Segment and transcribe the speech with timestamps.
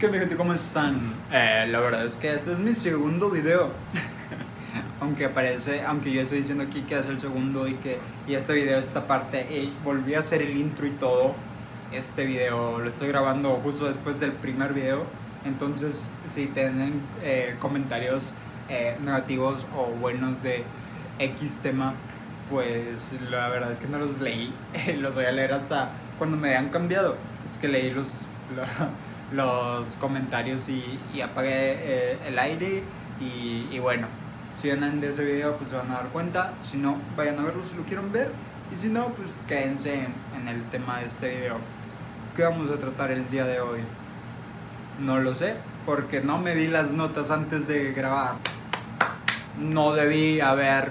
[0.00, 0.34] ¿Qué onda gente?
[0.34, 0.98] ¿Cómo están?
[1.30, 3.68] Eh, la verdad es que este es mi segundo video.
[5.00, 8.54] aunque parece, aunque yo estoy diciendo aquí que es el segundo y que y este
[8.54, 11.34] video, esta parte, y volví a hacer el intro y todo.
[11.92, 15.04] Este video lo estoy grabando justo después del primer video.
[15.44, 18.32] Entonces, si tienen eh, comentarios
[18.70, 20.64] eh, negativos o buenos de
[21.18, 21.92] X tema,
[22.48, 24.50] pues la verdad es que no los leí.
[24.98, 27.16] los voy a leer hasta cuando me hayan cambiado.
[27.44, 28.14] Es que leí los,
[28.56, 28.66] los
[29.98, 32.82] comentarios y, y apagué eh, el aire
[33.20, 34.08] y, y, bueno,
[34.54, 37.42] si vienen de ese video pues se van a dar cuenta, si no vayan a
[37.42, 38.32] verlo si lo quieren ver
[38.72, 41.58] y si no pues quédense en, en el tema de este video.
[42.34, 43.80] ¿Qué vamos a tratar el día de hoy?
[45.00, 45.54] No lo sé,
[45.86, 48.34] porque no me di las notas antes de grabar.
[49.58, 50.90] No debí haber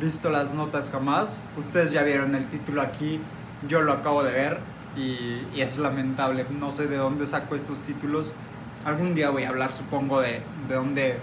[0.00, 1.46] visto las notas jamás.
[1.56, 3.20] Ustedes ya vieron el título aquí,
[3.66, 4.58] yo lo acabo de ver
[4.96, 6.46] y, y, es lamentable.
[6.58, 8.34] No sé de dónde saco estos títulos.
[8.84, 11.18] Algún día voy a hablar, supongo, de, de dónde...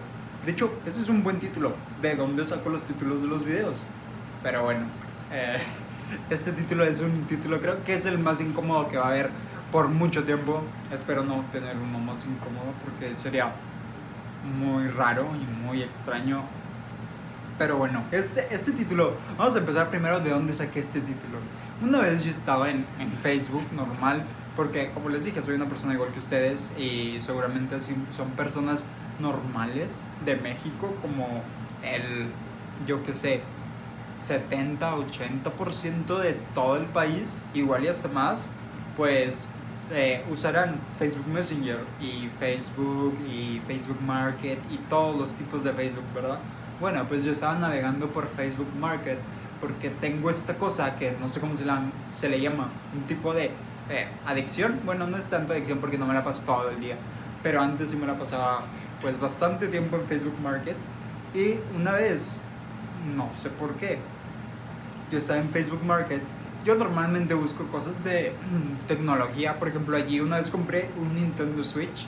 [0.46, 3.86] De hecho, ese es un buen título, de dónde saco los títulos de los videos.
[4.44, 4.86] Pero bueno,
[5.32, 5.58] eh,
[6.30, 9.30] este título es un título, creo que es el más incómodo que va a haber
[9.72, 10.64] por mucho tiempo.
[10.94, 13.52] Espero no tener uno más incómodo porque sería
[14.60, 16.44] muy raro y muy extraño.
[17.58, 21.40] Pero bueno, este, este título, vamos a empezar primero de dónde saqué este título.
[21.82, 24.24] Una vez yo estaba en, en Facebook normal,
[24.56, 28.86] porque como les dije, soy una persona igual que ustedes y seguramente son personas
[29.20, 31.42] normales de México, como
[31.84, 32.28] el,
[32.88, 33.42] yo que sé,
[34.22, 38.50] 70, 80% de todo el país, igual y hasta más,
[38.96, 39.48] pues
[39.92, 46.06] eh, usarán Facebook Messenger y Facebook y Facebook Market y todos los tipos de Facebook,
[46.14, 46.40] ¿verdad?
[46.80, 49.20] Bueno, pues yo estaba navegando por Facebook Market
[49.62, 53.34] porque tengo esta cosa que no sé cómo se, la, se le llama, un tipo
[53.34, 53.52] de
[53.90, 54.80] eh, adicción.
[54.86, 56.98] Bueno, no es tanto adicción porque no me la paso todo el día,
[57.44, 58.64] pero antes sí me la pasaba
[59.02, 60.76] pues bastante tiempo en Facebook Market
[61.34, 62.40] y una vez,
[63.16, 64.00] no sé por qué,
[65.12, 66.22] yo estaba en Facebook Market.
[66.64, 71.64] Yo normalmente busco cosas de mm, tecnología, por ejemplo, allí una vez compré un Nintendo
[71.64, 72.08] Switch,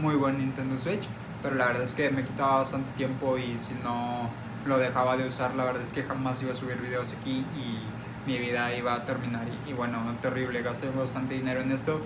[0.00, 1.06] muy buen Nintendo Switch,
[1.42, 4.30] pero la verdad es que me quitaba bastante tiempo y si no
[4.66, 7.80] lo dejaba de usar, la verdad es que jamás iba a subir videos aquí y
[8.26, 9.42] mi vida iba a terminar.
[9.66, 12.00] Y, y bueno, terrible, gasté bastante dinero en esto.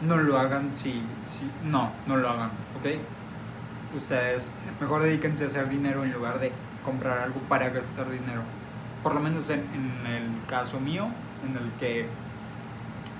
[0.00, 1.48] No lo hagan si, si.
[1.64, 3.96] No, no lo hagan, ¿ok?
[3.96, 6.50] Ustedes mejor dedíquense a hacer dinero en lugar de
[6.84, 8.42] comprar algo para gastar dinero.
[9.02, 11.08] Por lo menos en, en el caso mío,
[11.46, 12.06] en el que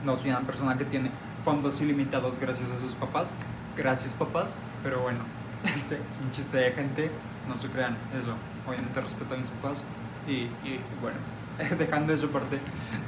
[0.05, 1.11] no soy una persona que tiene
[1.45, 3.35] fondos ilimitados gracias a sus papás.
[3.77, 4.59] Gracias, papás.
[4.83, 5.21] Pero bueno,
[5.65, 7.11] este es un chiste de gente.
[7.47, 8.35] No se crean eso
[8.67, 9.85] obviamente respetan sus papás
[10.27, 11.19] y, y, bueno,
[11.79, 12.59] dejando eso parte,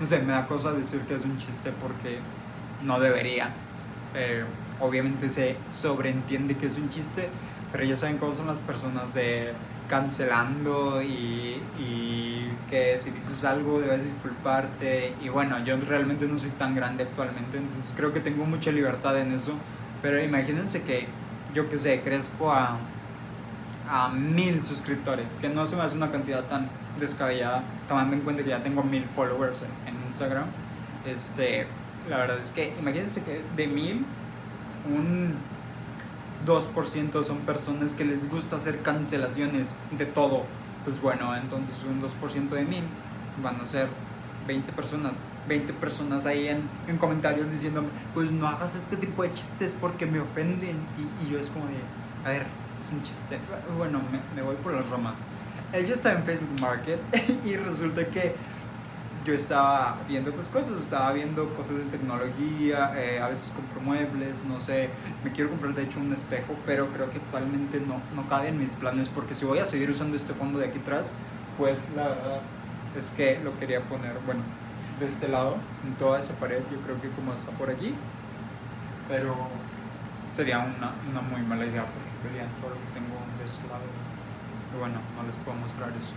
[0.01, 2.19] no sé, me da cosa decir que es un chiste porque
[2.83, 3.51] no debería.
[4.15, 4.45] Eh,
[4.81, 7.29] obviamente se sobreentiende que es un chiste,
[7.73, 9.17] pero ya saben cómo son las personas
[9.89, 16.51] cancelando y, y que si dices algo debes disculparte y bueno, yo realmente no soy
[16.51, 19.53] tan grande actualmente, entonces creo que tengo mucha libertad en eso,
[20.01, 21.07] pero imagínense que
[21.55, 22.79] yo que sé, crezco a
[23.89, 26.69] a mil suscriptores, que no se me hace una cantidad tan
[26.99, 30.47] descabellada, tomando en cuenta que ya tengo mil followers en, en, Instagram.
[31.07, 31.67] Este,
[32.09, 34.05] la verdad es que imagínense que de mil,
[34.89, 35.35] un
[36.47, 40.45] 2% son personas que les gusta hacer cancelaciones de todo.
[40.85, 42.85] Pues bueno, entonces un 2% de mil
[43.43, 43.89] van a ser
[44.47, 45.19] 20 personas.
[45.49, 50.07] 20 personas ahí en, en comentarios diciéndome, pues no hagas este tipo de chistes porque
[50.07, 50.77] me ofenden.
[50.99, 51.75] Y, y yo es como de,
[52.25, 52.47] a ver,
[52.85, 53.39] es un chiste.
[53.77, 55.21] Bueno, me, me, voy por las ramas.
[55.73, 57.01] Ella estaba en Facebook Market
[57.45, 58.35] y resulta que
[59.25, 64.45] yo estaba viendo pues cosas, estaba viendo cosas de tecnología, eh, a veces compro muebles,
[64.45, 64.91] no sé,
[65.25, 68.59] me quiero comprar de hecho un espejo, pero creo que actualmente no, no cabe en
[68.59, 71.15] mis planes porque si voy a seguir usando este fondo de aquí atrás,
[71.57, 72.41] pues la verdad
[72.99, 74.43] es que lo quería poner, bueno,
[75.01, 75.57] de este lado,
[75.87, 77.95] en toda esa pared, yo creo que como está por aquí,
[79.09, 79.35] pero
[80.31, 82.14] sería una, una muy mala idea porque
[82.61, 83.85] todo lo que tengo de ese lado.
[84.79, 86.13] Bueno, no les puedo mostrar eso.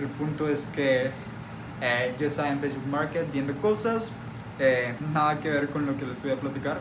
[0.00, 1.10] El punto es que
[1.80, 4.10] eh, yo estaba en Facebook Market viendo cosas,
[4.58, 6.78] eh, nada que ver con lo que les voy a platicar.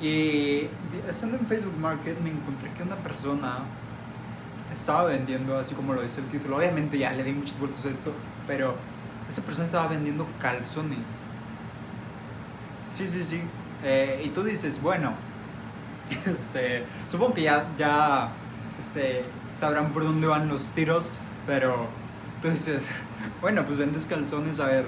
[0.00, 0.68] Y
[1.08, 3.58] estando en Facebook Market me encontré que una persona
[4.72, 7.90] estaba vendiendo, así como lo dice el título, obviamente ya le di muchas vueltas a
[7.90, 8.12] esto,
[8.46, 8.74] pero
[9.28, 10.98] esa persona estaba vendiendo calzones.
[12.90, 13.40] Sí, sí, sí.
[13.84, 15.12] Eh, y tú dices, bueno,
[16.26, 18.28] este, supongo que ya, ya
[18.78, 21.08] este, sabrán por dónde van los tiros,
[21.46, 21.86] pero
[22.40, 22.88] tú dices,
[23.40, 24.86] bueno, pues vendes calzones, a ver,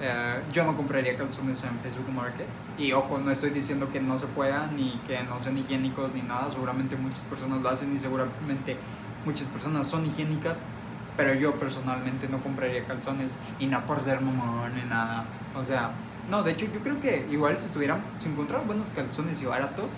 [0.00, 2.46] eh, yo no compraría calzones en Facebook Market.
[2.78, 6.22] Y ojo, no estoy diciendo que no se pueda, ni que no sean higiénicos, ni
[6.22, 6.50] nada.
[6.50, 8.76] Seguramente muchas personas lo hacen y seguramente
[9.24, 10.62] muchas personas son higiénicas.
[11.16, 13.32] Pero yo personalmente no compraría calzones.
[13.58, 15.24] Y no por ser mamón ni nada.
[15.54, 15.92] O sea,
[16.30, 19.92] no, de hecho yo creo que igual si estuvieran, si encontrara buenos calzones y baratos,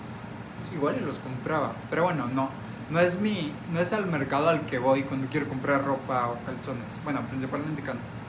[0.73, 1.73] igual los compraba.
[1.89, 2.49] Pero bueno, no.
[2.89, 6.43] No es, mi, no es al mercado al que voy cuando quiero comprar ropa o
[6.43, 6.87] calzones.
[7.03, 7.83] Bueno, principalmente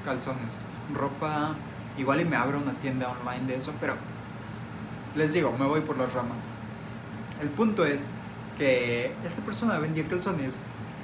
[0.04, 0.52] calzones
[0.94, 1.54] ropa,
[1.98, 3.94] igual y me abro una tienda online de eso, pero
[5.16, 6.46] les digo, me voy por las ramas.
[7.40, 8.08] El punto es
[8.58, 10.56] que esta persona vendía calzones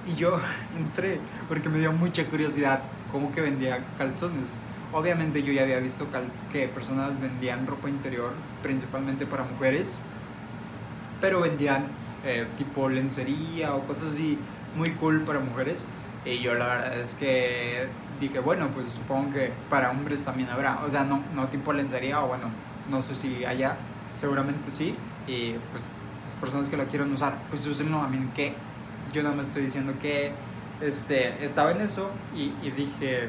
[0.06, 0.38] y yo
[0.78, 2.80] entré porque me dio mucha curiosidad
[3.10, 4.54] cómo que vendía calzones.
[4.92, 6.06] Obviamente yo ya había visto
[6.52, 8.32] que personas vendían ropa interior,
[8.62, 9.96] principalmente para mujeres,
[11.20, 11.86] pero vendían
[12.24, 14.38] eh, tipo lencería o cosas así
[14.76, 15.84] muy cool para mujeres.
[16.24, 17.86] Y yo la verdad es que
[18.20, 20.84] dije, bueno, pues supongo que para hombres también habrá.
[20.84, 22.50] O sea, no, no tipo lencería, o bueno,
[22.90, 23.76] no sé si allá,
[24.18, 24.94] seguramente sí.
[25.26, 25.84] Y pues
[26.26, 28.54] las personas que lo quieran usar, pues úsenlo a mí que
[29.12, 30.32] yo nada más estoy diciendo que
[30.80, 33.28] este, estaba en eso y, y dije,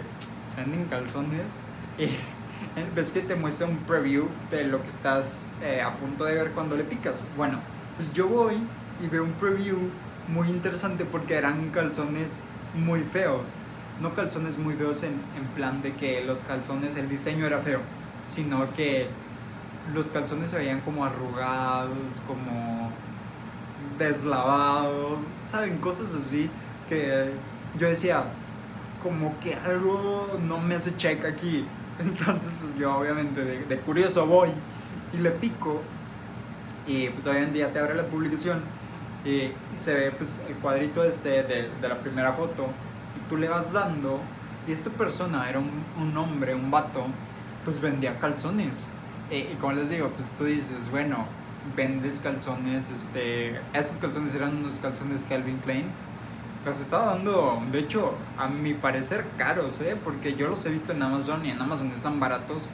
[0.53, 1.53] se venden calzones.
[2.75, 6.35] Y ves que te muestra un preview de lo que estás eh, a punto de
[6.35, 7.23] ver cuando le picas.
[7.35, 7.59] Bueno,
[7.97, 8.55] pues yo voy
[9.03, 9.77] y veo un preview
[10.29, 12.39] muy interesante porque eran calzones
[12.73, 13.43] muy feos
[14.01, 17.79] no calzones muy feos en, en plan de que los calzones, el diseño era feo,
[18.23, 19.07] sino que
[19.93, 22.91] los calzones se veían como arrugados, como
[23.97, 25.77] deslavados, ¿saben?
[25.77, 26.49] Cosas así
[26.87, 27.31] que
[27.79, 28.25] yo decía,
[29.01, 31.65] como que algo no me hace check aquí.
[31.99, 34.49] Entonces, pues yo obviamente de, curioso voy
[35.13, 35.81] y le pico
[36.87, 38.61] y pues obviamente ya te abre la publicación
[39.25, 42.67] y se ve pues el cuadrito este de, de la primera foto
[43.29, 44.21] tú le vas dando
[44.67, 47.05] y esta persona era un, un hombre, un vato,
[47.63, 48.85] pues vendía calzones.
[49.31, 51.25] Y como les digo, pues tú dices, bueno,
[51.75, 55.85] vendes calzones, este, estos calzones eran unos calzones Calvin Klein.
[56.65, 59.95] Los estaba dando, de hecho, a mi parecer caros, ¿eh?
[60.03, 62.67] Porque yo los he visto en Amazon y en Amazon están baratos.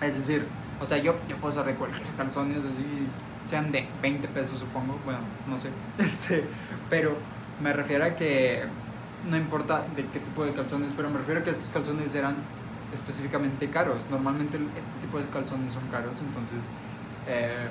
[0.00, 0.46] Es decir,
[0.80, 3.06] o sea, yo, yo puedo usar de cualquier calzones, así,
[3.44, 5.70] sean de 20 pesos supongo, bueno, no sé.
[5.98, 6.44] Este,
[6.90, 7.16] pero
[7.62, 8.64] me refiero a que
[9.28, 12.36] no importa de qué tipo de calzones, pero me refiero a que estos calzones eran
[12.92, 14.06] específicamente caros.
[14.10, 16.62] Normalmente este tipo de calzones son caros, entonces
[17.26, 17.68] eh,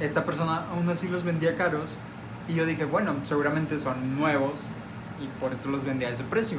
[0.00, 1.96] esta persona aún así los vendía caros
[2.48, 4.64] y yo dije, bueno, seguramente son nuevos
[5.20, 6.58] y por eso los vendía a ese precio.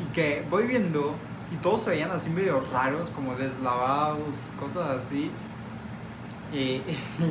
[0.00, 1.14] Y que voy viendo
[1.50, 5.30] y todos se veían así medio raros, como deslavados y cosas así.
[6.52, 6.82] Y,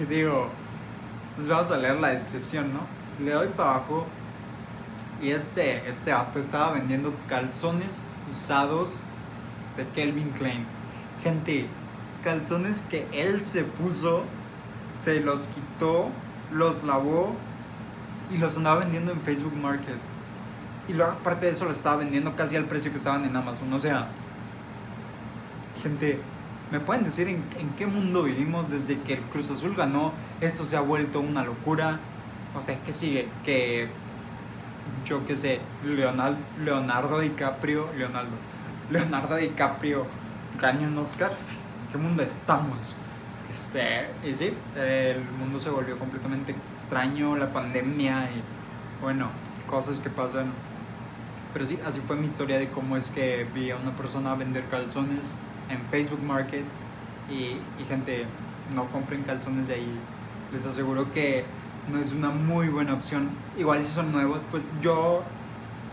[0.09, 0.47] digo,
[1.35, 2.79] pues vamos a leer la descripción, ¿no?
[3.21, 4.05] Le doy para abajo
[5.21, 9.01] y este, este vato estaba vendiendo calzones usados
[9.75, 10.65] de Kelvin Klein.
[11.21, 11.67] Gente,
[12.23, 14.23] calzones que él se puso,
[15.01, 16.07] se los quitó,
[16.53, 17.35] los lavó
[18.31, 19.97] y los andaba vendiendo en Facebook Market.
[20.89, 23.71] Y luego, aparte de eso, los estaba vendiendo casi al precio que estaban en Amazon.
[23.71, 24.07] O sea,
[25.81, 26.19] gente,
[26.71, 30.11] ¿me pueden decir en, en qué mundo vivimos desde que el Cruz Azul ganó?
[30.41, 31.99] Esto se ha vuelto una locura.
[32.57, 33.27] O sea, ¿qué sigue?
[33.45, 33.87] Que
[35.05, 38.35] yo qué sé, Leonardo, Leonardo DiCaprio, Leonardo,
[38.89, 40.05] Leonardo DiCaprio
[40.59, 41.31] gane un Oscar,
[41.91, 42.95] ¿qué mundo estamos?
[43.51, 48.41] Este, y sí, el mundo se volvió completamente extraño, la pandemia y
[49.01, 49.29] bueno,
[49.67, 50.51] cosas que pasan.
[51.53, 54.65] Pero sí, así fue mi historia de cómo es que vi a una persona vender
[54.65, 55.31] calzones
[55.69, 56.63] en Facebook Market
[57.29, 58.25] y, y gente,
[58.75, 59.99] no compren calzones de ahí.
[60.53, 61.45] Les aseguro que
[61.91, 63.29] no es una muy buena opción.
[63.57, 65.23] Igual si son nuevos, pues yo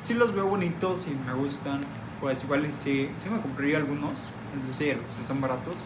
[0.03, 1.81] sí los veo bonitos y me gustan.
[2.21, 4.13] Pues igual sí, sí me compraría algunos,
[4.57, 5.85] es decir, si son baratos.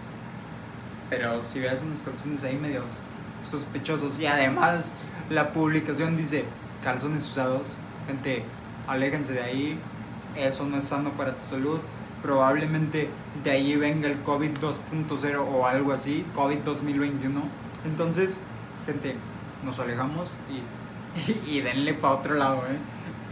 [1.08, 2.84] Pero si ves unos calzones ahí medios
[3.44, 4.94] sospechosos y además
[5.28, 6.44] la publicación dice
[6.82, 8.44] calzones usados, gente,
[8.90, 9.78] aléjense de ahí,
[10.36, 11.80] eso no es sano para tu salud.
[12.22, 13.08] Probablemente
[13.42, 17.40] de ahí venga el COVID 2.0 o algo así, COVID 2021.
[17.86, 18.38] Entonces,
[18.84, 19.14] gente,
[19.64, 22.78] nos alejamos y, y, denle para otro lado, ¿eh?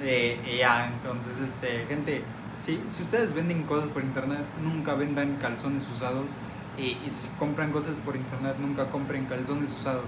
[0.03, 0.55] ¿eh?
[0.55, 2.23] y ya, entonces, este, gente,
[2.57, 6.33] si, si ustedes venden cosas por internet, nunca vendan calzones usados.
[6.79, 10.05] Y, y, si compran cosas por internet, nunca compren calzones usados.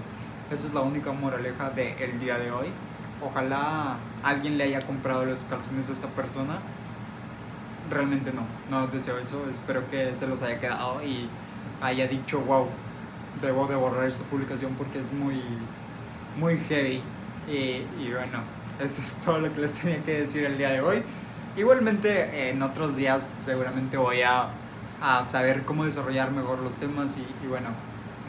[0.49, 2.67] Esa es la única moraleja del día de hoy.
[3.23, 6.59] Ojalá alguien le haya comprado los calzones a esta persona.
[7.89, 9.43] Realmente no, no deseo eso.
[9.49, 11.27] Espero que se los haya quedado y
[11.81, 12.67] haya dicho, wow,
[13.41, 15.41] debo de borrar esta publicación porque es muy
[16.37, 17.01] muy heavy.
[17.47, 18.39] Y, y, bueno,
[18.79, 21.03] eso es todo lo que les tenía que decir el día de hoy.
[21.57, 24.47] igualmente en otros días seguramente voy a,
[25.01, 27.69] a saber cómo desarrollar mejor los temas y, y bueno,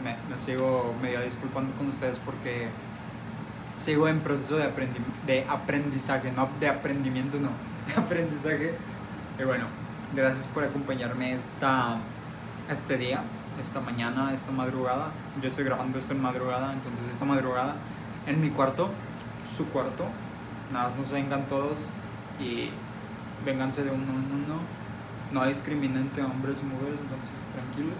[0.02, 2.68] me, me, sigo medio disculpando con ustedes porque
[3.76, 7.50] sigo en proceso de, aprendi de aprendizaje, no de aprendimiento, no,
[7.94, 8.74] de aprendizaje.
[9.38, 9.66] Y bueno,
[10.14, 11.96] gracias por acompañarme esta,
[12.70, 13.22] este día,
[13.60, 15.10] esta mañana, esta madrugada.
[15.40, 17.74] Yo estoy grabando esto en madrugada, entonces esta madrugada
[18.26, 18.90] en mi cuarto,
[19.56, 20.04] su cuarto.
[20.72, 21.90] Nada más no se vengan todos
[22.40, 22.70] y
[23.44, 24.60] vénganse de uno en uno.
[25.32, 27.98] No discriminen entre hombres y mujeres, entonces tranquilos,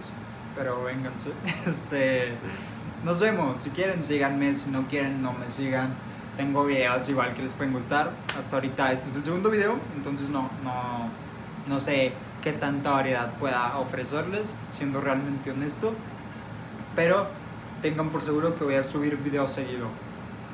[0.55, 1.31] pero vénganse.
[1.67, 2.33] Este,
[3.03, 3.61] nos vemos.
[3.61, 4.53] Si quieren, síganme.
[4.53, 5.93] Si no quieren, no me sigan.
[6.37, 8.11] Tengo videos igual que les pueden gustar.
[8.37, 11.09] Hasta ahorita este es el segundo video, entonces no, no,
[11.67, 15.93] no sé qué tanta variedad pueda ofrecerles, siendo realmente honesto.
[16.95, 17.27] Pero
[17.81, 19.87] tengan por seguro que voy a subir videos seguido.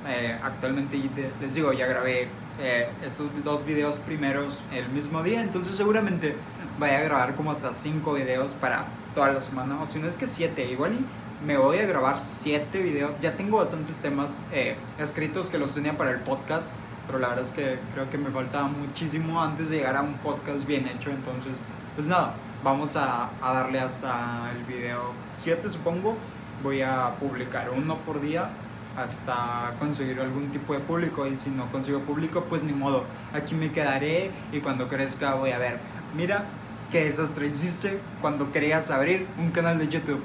[0.08, 1.00] Eh, actualmente
[1.40, 2.28] les digo, ya grabé
[2.60, 6.36] eh, estos dos videos primeros el mismo día, entonces seguramente
[6.80, 10.16] voy a grabar como hasta 5 videos para toda la semana, o si no es
[10.16, 11.06] que 7, igual y
[11.46, 15.98] me voy a grabar 7 videos, ya tengo bastantes temas eh, escritos que los tenía
[15.98, 16.72] para el podcast,
[17.08, 20.16] pero la verdad es que creo que me faltaba muchísimo antes de llegar a un
[20.16, 21.60] podcast bien hecho, entonces
[21.96, 26.18] pues nada, vamos a, a darle hasta el video 7 supongo,
[26.62, 28.50] voy a publicar uno por día
[28.98, 31.26] hasta conseguir algún tipo de público.
[31.26, 35.52] Y si no consigo público pues ni modo aquí me quedaré y cuando crezca voy
[35.52, 35.80] a ver.
[36.18, 36.44] Mira
[36.92, 40.22] qué desastre hiciste cuando querías abrir un canal de YouTube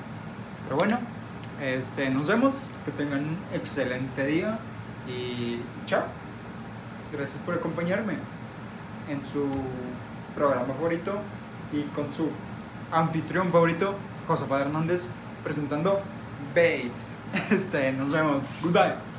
[0.65, 0.99] pero bueno
[1.63, 4.59] este, nos vemos que tengan un excelente día
[5.09, 6.05] y chao
[7.13, 8.15] gracias por acompañarme
[9.09, 9.47] en su
[10.35, 11.19] programa favorito
[11.73, 12.31] y con su
[12.91, 13.95] anfitrión favorito
[14.27, 15.09] José Hernández
[15.43, 16.01] presentando
[16.55, 16.93] Bait
[17.51, 18.45] Este, nos vemos.
[18.63, 19.14] Goodbye.